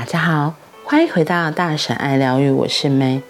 [0.00, 0.54] 大家好，
[0.86, 3.22] 欢迎回到大婶爱疗愈，我是梅。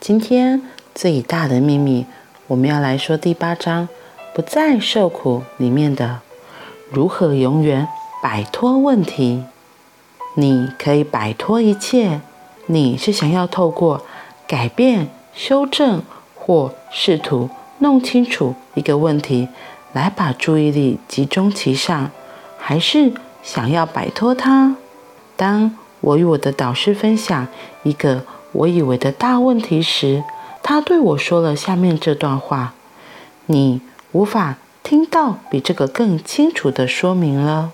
[0.00, 0.60] 今天
[0.92, 2.06] 最大的秘密，
[2.48, 3.88] 我们要来说第八章
[4.34, 6.18] “不再受苦”里面的
[6.90, 7.86] 如何永远
[8.20, 9.44] 摆脱问题。
[10.34, 12.20] 你可以摆脱一切。
[12.66, 14.04] 你是想要透过
[14.48, 16.02] 改变、修正
[16.34, 17.48] 或试图
[17.78, 19.46] 弄清楚一个问题，
[19.92, 22.10] 来把注意力集中其上，
[22.58, 24.74] 还是想要摆脱它？
[25.36, 27.48] 当我与我的导师分享
[27.82, 30.22] 一个我以为的大问题时，
[30.62, 32.74] 他对我说了下面这段话
[33.46, 33.80] ：“你
[34.12, 37.72] 无法听到比这个更清楚的说明了。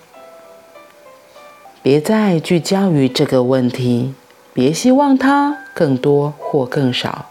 [1.83, 4.15] 别再聚焦于这个问题，
[4.53, 7.27] 别希望它更多或更少，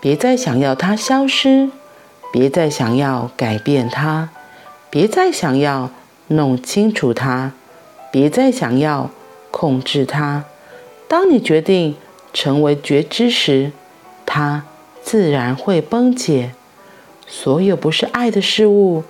[0.00, 1.70] 别再想要它消失，
[2.32, 4.30] 别再想要改变它，
[4.90, 5.90] 别再想要
[6.26, 7.52] 弄清楚它，
[8.10, 9.08] 别再想要。”
[9.52, 10.44] 控制它。
[11.06, 11.94] 当你决定
[12.32, 13.70] 成为觉知时，
[14.26, 14.64] 它
[15.00, 16.54] 自然会崩解。
[17.28, 19.04] 所有不是爱的事物，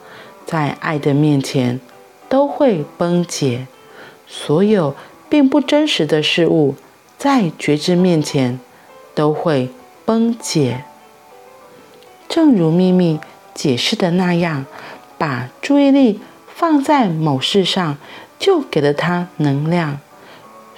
[0.45, 1.81] 在爱的面前
[2.29, 3.67] 都会崩解。
[4.27, 4.95] 所有
[5.29, 6.75] 并不真实的事物，
[7.17, 8.59] 在觉知面前
[9.15, 9.71] 都会
[10.05, 10.84] 崩解。
[12.29, 13.21] 正如秘密
[13.55, 14.65] 解释的那样，
[15.19, 16.21] 把注意力
[16.55, 17.99] 放在某事上，
[18.39, 20.01] 就给了它能量。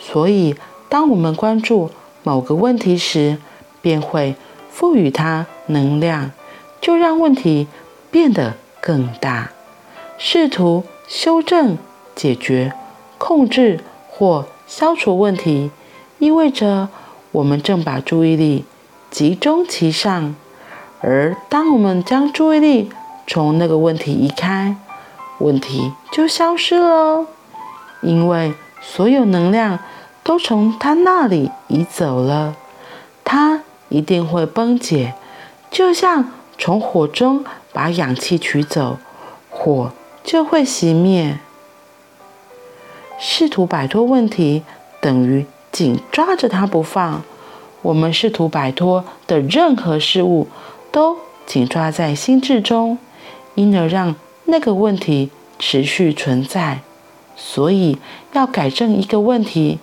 [0.07, 0.55] 所以，
[0.91, 1.91] 当我们关注
[2.23, 3.39] 某个问题时，
[3.81, 4.37] 便会
[4.71, 6.31] 赋予它能量，
[6.79, 7.67] 就让问题
[8.11, 9.51] 变得更大。
[10.19, 11.79] 试图修正、
[12.15, 12.75] 解决、
[13.17, 15.71] 控制或消除问题，
[16.19, 16.91] 意味着
[17.33, 18.67] 我们正把注意力
[19.11, 20.37] 集中其上。
[21.01, 22.91] 而当我们将注意力
[23.27, 24.77] 从那个问题移开，
[25.39, 27.27] 问题就消失了，
[28.03, 29.79] 因为所有能量。
[30.25, 32.57] 都从他那里移走了，
[33.23, 35.15] 他一定会崩解，
[35.71, 37.45] 就像从火中
[37.75, 38.97] 把氧气取走，
[39.51, 39.93] 火
[40.25, 41.39] 就会熄灭。
[43.21, 44.63] 试图摆脱问题，
[45.01, 47.23] 等于紧抓着它不放。
[47.83, 50.49] 我们试图摆脱的任何事物，
[50.91, 52.97] 都紧抓在心智中，
[53.55, 54.17] 因而让
[54.47, 56.81] 那个问题持续存在。
[57.37, 57.99] 所以，
[58.33, 59.79] 要改正一个问题。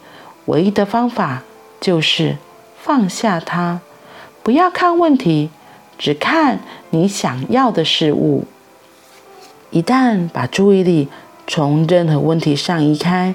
[0.52, 1.44] 唯一的方法
[1.80, 2.36] 就是
[2.78, 3.80] 放下它，
[4.44, 5.50] 不要看问题，
[5.98, 8.44] 只看你想要的事物。
[9.70, 11.08] 一旦把注意力
[11.48, 13.34] 从任何问题上移开，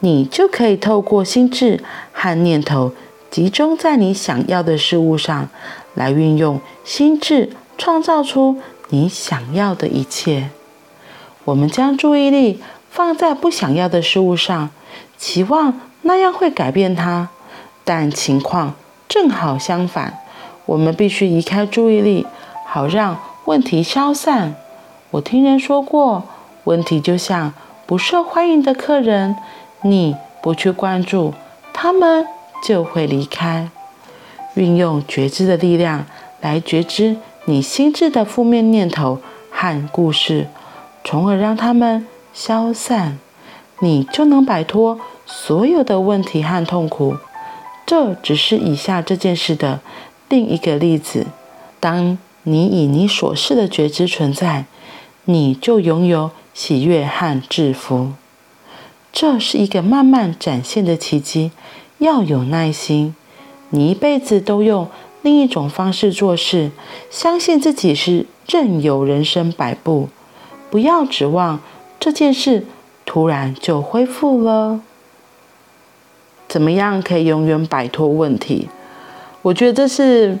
[0.00, 2.92] 你就可以透过心智和念头
[3.30, 5.48] 集中在你想要的事物上，
[5.94, 10.50] 来运用心智创造出你想要的一切。
[11.44, 12.60] 我们将注意力
[12.90, 14.70] 放在不想要的事物上，
[15.16, 15.80] 期望。
[16.06, 17.28] 那样会改变它，
[17.84, 18.74] 但情况
[19.08, 20.20] 正好相反。
[20.64, 22.26] 我们必须移开注意力，
[22.64, 24.54] 好让问题消散。
[25.10, 26.22] 我听人说过，
[26.64, 27.52] 问题就像
[27.86, 29.36] 不受欢迎的客人，
[29.82, 31.34] 你不去关注，
[31.72, 32.26] 他们
[32.64, 33.68] 就会离开。
[34.54, 36.06] 运用觉知的力量
[36.40, 39.18] 来觉知你心智的负面念头
[39.50, 40.46] 和故事，
[41.04, 43.18] 从而让他们消散，
[43.80, 45.00] 你就能摆脱。
[45.26, 47.16] 所有的问题和痛苦，
[47.84, 49.80] 这只是以下这件事的
[50.28, 51.26] 另一个例子。
[51.80, 54.64] 当你以你所示的觉知存在，
[55.24, 58.12] 你就拥有喜悦和制服。
[59.12, 61.50] 这是一个慢慢展现的奇迹，
[61.98, 63.14] 要有耐心。
[63.70, 64.88] 你一辈子都用
[65.22, 66.70] 另一种方式做事，
[67.10, 70.08] 相信自己是任由人生摆布，
[70.70, 71.60] 不要指望
[71.98, 72.64] 这件事
[73.04, 74.80] 突然就恢复了。
[76.48, 78.68] 怎么样可以永远摆脱问题？
[79.42, 80.36] 我觉得这是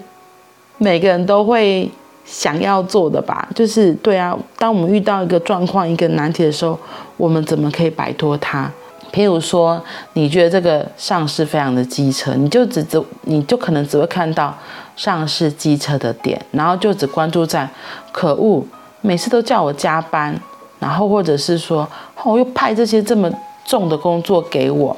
[0.78, 1.90] 每个人都会
[2.24, 3.48] 想要做的吧。
[3.54, 6.78] 就是对啊，当我们遇到一个状况、一个难题的时候，
[7.16, 8.70] 我们怎么可以摆脱它？
[9.12, 9.82] 譬如说，
[10.12, 14.54] 你觉得这个上司非常的机车，你就只只你就可能只会看到
[14.94, 17.66] 上司机车的点，然后就只关注在
[18.12, 18.62] 可恶，
[19.00, 20.38] 每次都叫我加班，
[20.80, 21.88] 然后或者是说，
[22.22, 23.30] 哦，又派这些这么
[23.64, 24.94] 重的工作给我。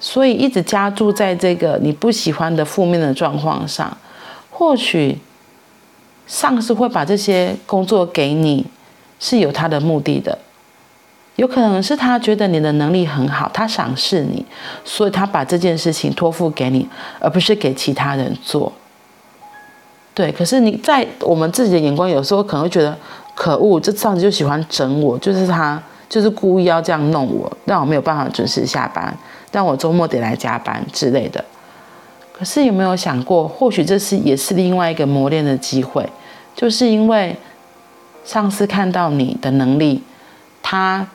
[0.00, 3.94] 所以一直加注在这个你不喜欢的负面的状况上，
[4.50, 5.18] 或许
[6.26, 8.66] 上司会把这些工作给你，
[9.18, 10.38] 是有他的目的的。
[11.36, 14.44] 有可能是他觉得你的能力很好，他赏识你，
[14.84, 16.86] 所以他把这件事情托付给你，
[17.18, 18.72] 而不是给其他人做。
[20.12, 22.94] 对，可是你在我们自己的眼光，有时候可能会觉得
[23.34, 29.16] 可恶，这上司就喜欢整我，就是他就是故意要这样弄我，让我没有办法准时下班。
[29.52, 31.44] 让我周末得来加班之类的。
[32.32, 36.08] 可是有没有想过，或许这是也是另外一个磨练的机会，
[36.54, 37.36] 就是因为
[38.24, 40.02] 上司看到你的能力，
[40.62, 41.06] 他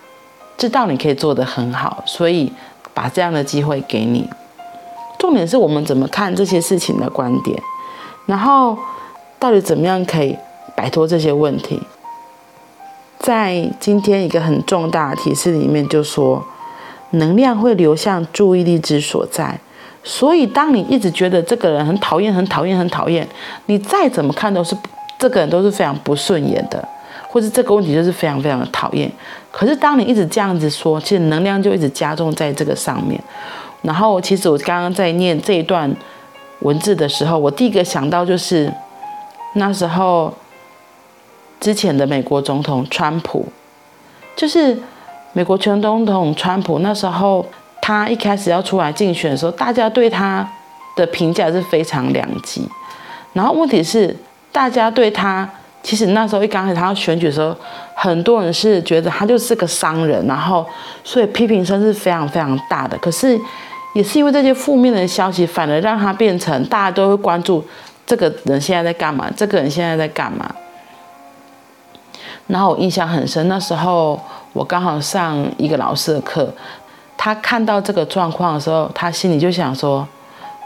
[0.57, 2.53] 知道你可以做得很好，所以
[2.93, 4.29] 把这样的机会给你。
[5.17, 7.59] 重点是我们怎么看这些事情的观点，
[8.27, 8.77] 然后
[9.39, 10.37] 到底怎么样可以
[10.75, 11.81] 摆脱这些问题。
[13.17, 16.45] 在今天一个很重大的提示里面，就说
[17.15, 19.59] 能量会流向注意力之所在。
[20.03, 23.27] 所以，当你一直觉得这个人很讨厌、很讨厌、很讨厌，
[23.65, 24.75] 你再怎么看都是
[25.17, 26.87] 这个人都是非常不顺眼的，
[27.27, 29.11] 或者这个问题就是非常非常的讨厌。
[29.51, 33.19] 可是，当你一直这样子说，其实能量就一直加重在这个上面。
[33.81, 35.91] 然后，其实我刚刚在念这一段
[36.59, 38.71] 文字的时候，我第一个想到就是
[39.53, 40.33] 那时候。
[41.57, 43.47] 之前的美国总统川普，
[44.35, 44.77] 就是
[45.35, 46.79] 美国前总统川普。
[46.79, 47.45] 那时候
[47.81, 50.49] 他一开始要出来竞选的时候，大家对他
[50.95, 52.65] 的评价是非常两极。
[53.33, 54.15] 然后问题是，
[54.53, 55.47] 大家对他
[55.83, 57.53] 其实那时候一刚开始他要选举的时候，
[57.95, 60.65] 很多人是觉得他就是个商人，然后
[61.03, 62.97] 所以批评声是非常非常大的。
[62.99, 63.37] 可是
[63.93, 67.61] 也是因为这些负面的消息，反而让他变成大家都会关注
[68.05, 70.49] 这个人现在在干嘛，这个人现在在干嘛。
[72.47, 74.19] 然后我印象很深，那时候
[74.53, 76.47] 我刚好上一个老师的课，
[77.17, 80.07] 他看到这个状况的时候，他心里就想说：“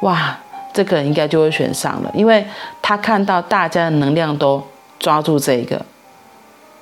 [0.03, 0.37] 哇，
[0.73, 2.45] 这个人应该就会选上了，因为
[2.81, 4.61] 他看到大家的能量都
[4.99, 5.81] 抓住这个，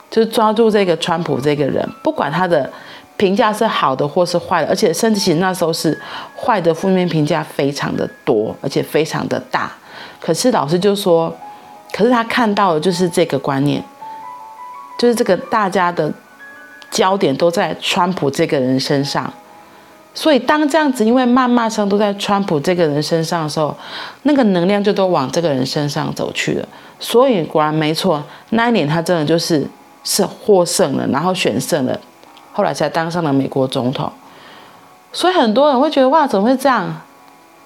[0.10, 2.68] 就抓住这个川普这个人，不管他的
[3.18, 5.96] 评价是好的或是坏的，而且甚至其那时候是
[6.36, 9.72] 坏的负面评价非常的多，而且非常的大。
[10.20, 11.32] 可是老师就说，
[11.92, 13.84] 可是他看到的就是这个观念。”
[14.98, 16.12] 就是这个大家的
[16.90, 19.32] 焦点都在川普这个人身上，
[20.14, 23.76] 所以当这样子，因为谩骂声都在川普这个人身上的时候，
[24.24, 26.68] 那个能量就都往这个人身上走去了。
[27.00, 29.68] 所以果然没错，那一年他真的就是
[30.04, 32.00] 是获胜了，然后选胜了，
[32.54, 34.12] 后来才当上了美国总统。
[35.14, 37.02] 所以很多人会觉得哇，怎么会这样？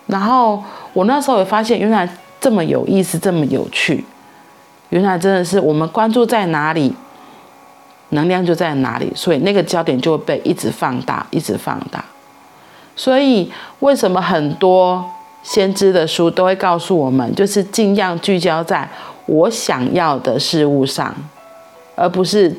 [0.07, 0.61] 然后
[0.91, 2.09] 我那时候也发现，原来
[2.41, 4.03] 这么有意思，这么有趣，
[4.89, 6.93] 原来真的是我们关注在哪里。
[8.11, 12.03] 能量就在哪里，所以那个焦点就会被一直放大，一直放大。
[12.95, 13.49] 所以
[13.79, 15.03] 为什么很多
[15.43, 18.87] 先知的书都会告诉我们，就是尽量聚焦在
[19.25, 21.15] 我想要的事物上，
[21.95, 22.53] 而不是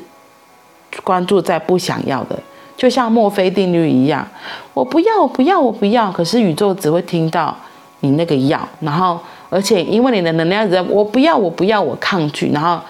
[1.03, 2.37] 关注在不想要的。
[2.75, 4.27] 就像墨菲定律一样，
[4.73, 6.11] 我不要，我不要，我不要。
[6.11, 7.55] 可是宇宙只会听到
[7.99, 9.19] 你那个要，然后
[9.51, 12.81] 而且因为你的能量在，我不要，我不要，我抗拒，然后。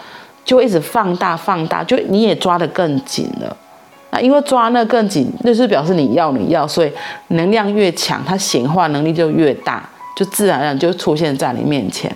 [0.45, 3.55] 就一直放大放大，就你也抓得更紧了。
[4.11, 6.91] 那因为抓那更紧，那是表示你要你要，所以
[7.29, 12.15] 能量越强，它显化能力就越大，就自然而然就出现在你面前。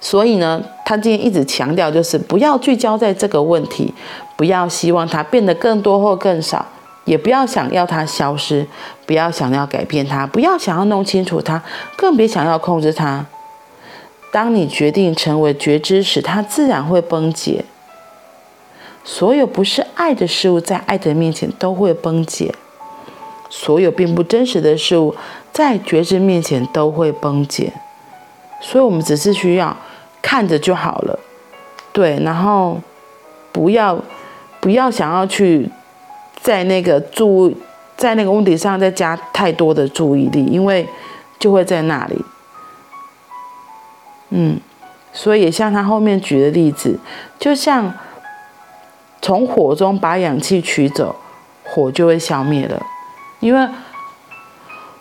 [0.00, 3.94] 所以呢，他今天一直强调，就是不要聚焦在这个问题，
[4.36, 6.66] 不要希望它变得更多或更少，
[7.04, 8.66] 也不要想要它消失，
[9.06, 11.62] 不要想要改变它，不要想要弄清楚它，
[11.94, 13.24] 更别想要控制它。
[14.32, 17.66] 当你决定成为觉知时，它自然会崩解。
[19.04, 22.50] 所有不是爱的事物，在爱的面前都会崩解；
[23.50, 25.14] 所有并不真实的事物，
[25.52, 27.74] 在觉知面前都会崩解。
[28.60, 29.76] 所以，我们只是需要
[30.22, 31.18] 看着就好了，
[31.92, 32.80] 对，然后
[33.52, 33.98] 不要
[34.60, 35.68] 不要想要去
[36.40, 37.52] 在那个注
[37.96, 40.88] 在那个问题上再加太多的注意力，因为
[41.38, 42.24] 就会在那里。
[44.34, 44.58] 嗯，
[45.12, 46.98] 所以也像他后面举的例子，
[47.38, 47.92] 就像
[49.20, 51.14] 从火中把氧气取走，
[51.62, 52.80] 火就会消灭了。
[53.40, 53.68] 因为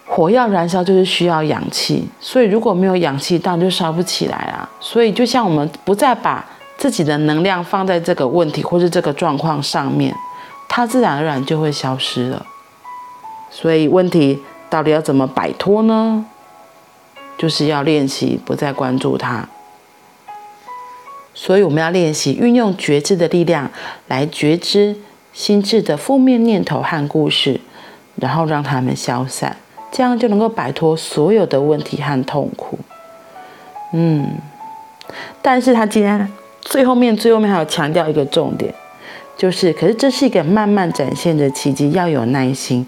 [0.06, 4.70] 火要燃烧就是需要氧气，所以如果没有氧气，当然就烧不起来啊。
[4.82, 6.46] 所以就像我们不再把
[6.78, 10.14] 自己的能量放在这个问题或是这个状况上面，
[10.68, 12.46] 它自然而然就会消失了。
[13.50, 16.26] 所以问题到底要怎么摆脱呢？
[17.41, 19.50] 就是要练习不再关注它，
[21.33, 23.71] 所以我们要练习运用觉知的力量
[24.07, 24.95] 来觉知
[25.33, 27.60] 心智的负面念头和故事，
[28.17, 29.57] 然后让它们消散，
[29.91, 32.77] 这样就能够摆脱所有的问题和痛苦。
[33.93, 34.38] 嗯，
[35.41, 36.31] 但是他今天
[36.62, 38.71] 最后面最后面还有强调一个重点，
[39.36, 42.86] 就是可是这是一个慢慢展现的奇迹，要有耐心，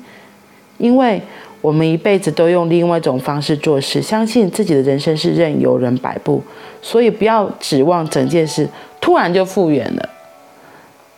[0.78, 1.24] 因为。
[1.64, 6.44] 我们一辈子都用另外一种方式做事，相信自己的人生是任由人摆布，
[6.82, 8.68] 所以不要指望整件事
[9.00, 10.10] 突然就复原了。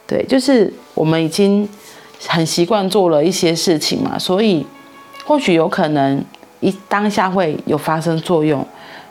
[0.05, 1.67] 对，就是我们已经
[2.27, 4.63] 很习惯做了一些事情嘛，所以
[5.25, 6.23] 或许有可能
[6.59, 8.63] 一当下会有发生作用，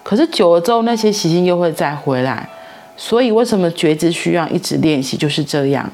[0.05, 2.49] 可是久了之后，那些习性又会再回来。
[2.97, 5.17] 所以为什么觉知需要一直练习？
[5.17, 5.91] 就是这样，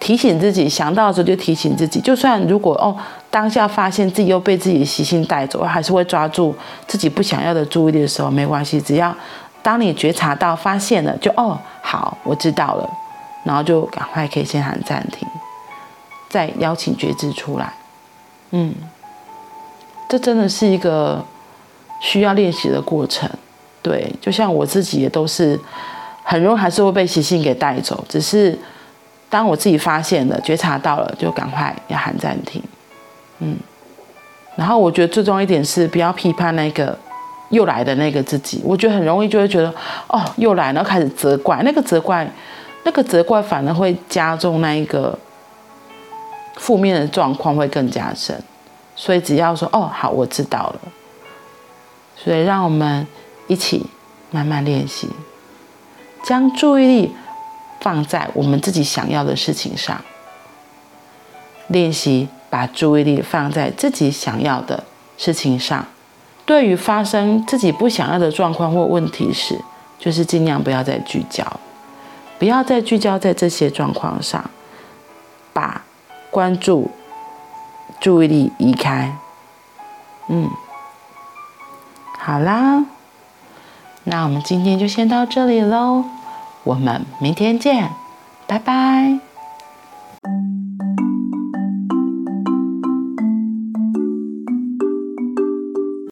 [0.00, 2.00] 提醒自己，想到的时候就提醒自己。
[2.00, 2.96] 就算如果哦，
[3.30, 6.56] 当下发现自己又被自己的习性带走，还是会抓住
[6.88, 8.80] 自己不想要的注意力的时候，没关系。
[8.80, 9.14] 只要
[9.62, 12.90] 当你觉察到、发现了，就哦，好，我知道了，
[13.44, 15.28] 然后就赶快可以先喊暂停，
[16.30, 17.72] 再邀请觉知出来。
[18.50, 18.74] 嗯，
[20.08, 21.22] 这真的是一个
[22.00, 23.28] 需要练习的过程。
[23.82, 25.60] 对，就像我自己也都是。
[26.22, 28.56] 很容易还是会被习性给带走，只是
[29.30, 32.62] 当我自己发现了、觉察到了，就赶快要喊暂停。
[33.38, 33.56] 嗯，
[34.56, 36.98] 然后我觉得最重要一点是不要批判那个
[37.48, 38.60] 又来的那个自己。
[38.64, 39.72] 我觉得很容易就会觉得
[40.08, 42.28] 哦，又来，然后开始责怪，那个责怪，
[42.82, 45.16] 那个责怪反而会加重那一个
[46.56, 48.36] 负面的状况会更加深。
[48.96, 50.80] 所以只要说哦，好，我知道了。
[52.16, 53.06] 所以让我们
[53.46, 53.86] 一起
[54.30, 55.08] 慢慢练习。
[56.22, 57.14] 将注意力
[57.80, 60.00] 放在我们自己想要的事情上，
[61.68, 64.84] 练习把注意力放在自己想要的
[65.16, 65.86] 事情上。
[66.44, 69.60] 对于发生自己不想要的状况或问题时，
[69.98, 71.44] 就是尽量不要再聚焦，
[72.38, 74.50] 不要再聚焦在这些状况上，
[75.52, 75.84] 把
[76.30, 76.90] 关注、
[78.00, 79.16] 注意力移开。
[80.28, 80.50] 嗯，
[82.18, 82.84] 好啦。
[84.04, 86.04] 那我们今天就先到这里喽，
[86.70, 87.90] 我们明天见
[88.46, 89.18] 拜拜。